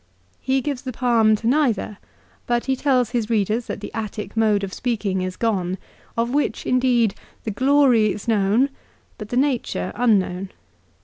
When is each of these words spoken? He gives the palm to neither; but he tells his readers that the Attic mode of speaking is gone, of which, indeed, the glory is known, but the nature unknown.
He 0.39 0.61
gives 0.61 0.81
the 0.81 0.91
palm 0.91 1.35
to 1.35 1.47
neither; 1.47 1.99
but 2.47 2.65
he 2.65 2.75
tells 2.75 3.11
his 3.11 3.29
readers 3.29 3.67
that 3.67 3.81
the 3.81 3.93
Attic 3.93 4.35
mode 4.35 4.63
of 4.63 4.73
speaking 4.73 5.21
is 5.21 5.37
gone, 5.37 5.77
of 6.17 6.31
which, 6.33 6.65
indeed, 6.65 7.13
the 7.43 7.51
glory 7.51 8.11
is 8.11 8.27
known, 8.27 8.69
but 9.19 9.29
the 9.29 9.37
nature 9.37 9.91
unknown. 9.93 10.49